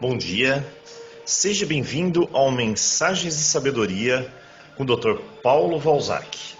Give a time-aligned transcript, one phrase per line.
[0.00, 0.64] Bom dia,
[1.26, 4.32] seja bem-vindo ao Mensagens de Sabedoria
[4.76, 5.20] com o Dr.
[5.42, 6.54] Paulo Valzac.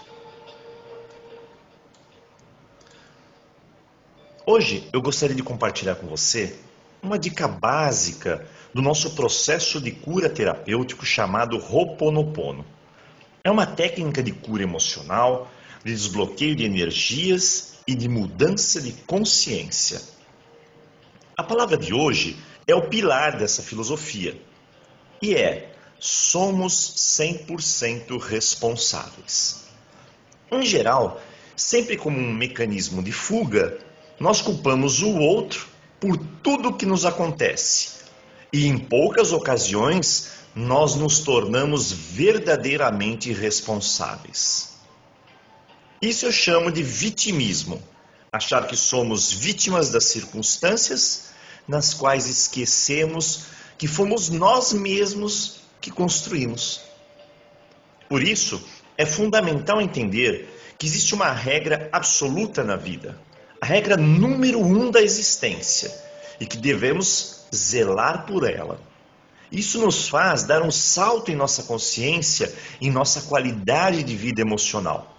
[4.45, 6.59] Hoje eu gostaria de compartilhar com você
[7.01, 12.65] uma dica básica do nosso processo de cura terapêutico chamado Ho'oponopono.
[13.41, 15.49] É uma técnica de cura emocional,
[15.81, 20.01] de desbloqueio de energias e de mudança de consciência.
[21.37, 22.35] A palavra de hoje
[22.69, 24.39] é o pilar dessa filosofia
[25.21, 26.73] e é: somos
[27.19, 29.65] 100% responsáveis.
[30.51, 31.21] Em geral,
[31.55, 33.77] sempre como um mecanismo de fuga,
[34.19, 35.67] nós culpamos o outro
[35.99, 37.99] por tudo que nos acontece.
[38.51, 44.79] E em poucas ocasiões, nós nos tornamos verdadeiramente responsáveis.
[46.01, 47.81] Isso eu chamo de vitimismo.
[48.31, 51.28] Achar que somos vítimas das circunstâncias
[51.69, 53.43] nas quais esquecemos
[53.77, 56.81] que fomos nós mesmos que construímos.
[58.09, 58.59] Por isso,
[58.97, 63.21] é fundamental entender que existe uma regra absoluta na vida,
[63.61, 65.95] a regra número um da existência,
[66.39, 68.81] e que devemos zelar por ela.
[69.51, 75.15] Isso nos faz dar um salto em nossa consciência, em nossa qualidade de vida emocional.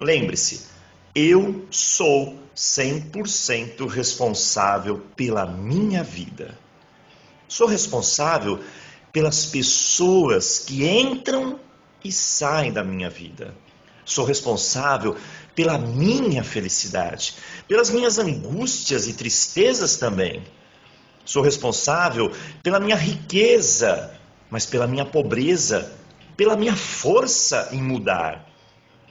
[0.00, 0.69] Lembre-se,
[1.14, 6.56] eu sou 100% responsável pela minha vida.
[7.48, 8.60] Sou responsável
[9.12, 11.58] pelas pessoas que entram
[12.04, 13.54] e saem da minha vida.
[14.04, 15.16] Sou responsável
[15.54, 17.34] pela minha felicidade,
[17.66, 20.42] pelas minhas angústias e tristezas também.
[21.24, 24.12] Sou responsável pela minha riqueza,
[24.48, 25.92] mas pela minha pobreza,
[26.36, 28.49] pela minha força em mudar.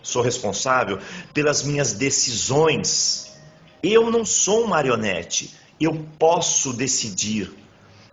[0.02, 1.00] Sou responsável
[1.34, 3.34] pelas minhas decisões.
[3.82, 5.54] Eu não sou um marionete.
[5.80, 7.52] Eu posso decidir.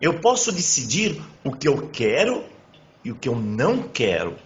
[0.00, 2.44] Eu posso decidir o que eu quero
[3.04, 4.36] e o que eu não quero.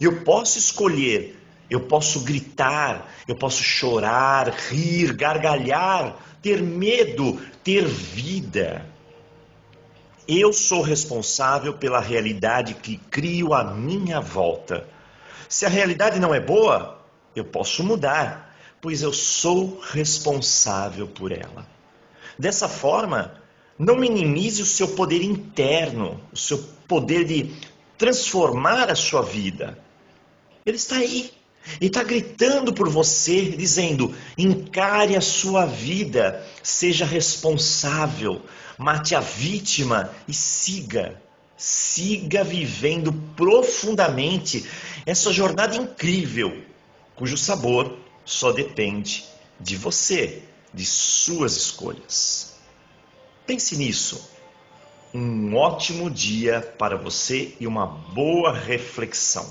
[0.00, 1.40] Eu posso escolher.
[1.68, 3.12] Eu posso gritar.
[3.26, 8.86] Eu posso chorar, rir, gargalhar, ter medo, ter vida.
[10.26, 14.86] Eu sou responsável pela realidade que crio à minha volta.
[15.48, 17.02] Se a realidade não é boa,
[17.34, 21.66] eu posso mudar, pois eu sou responsável por ela.
[22.38, 23.40] Dessa forma,
[23.78, 27.54] não minimize o seu poder interno, o seu poder de
[27.98, 29.78] transformar a sua vida.
[30.64, 31.30] Ele está aí.
[31.80, 38.42] E está gritando por você, dizendo: encare a sua vida, seja responsável,
[38.76, 41.20] mate a vítima e siga.
[41.56, 44.68] Siga vivendo profundamente
[45.06, 46.64] essa jornada incrível,
[47.14, 49.24] cujo sabor só depende
[49.60, 50.42] de você,
[50.72, 52.54] de suas escolhas.
[53.46, 54.30] Pense nisso.
[55.12, 59.46] Um ótimo dia para você e uma boa reflexão.